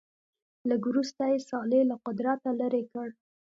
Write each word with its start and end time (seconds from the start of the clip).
لږ 0.69 0.81
وروسته 0.91 1.21
یې 1.31 1.39
صالح 1.49 1.81
له 1.89 1.95
قدرته 2.05 2.47
لیرې 2.59 2.83
کړ. 2.91 3.07